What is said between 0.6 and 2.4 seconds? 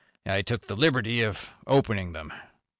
the liberty of opening them.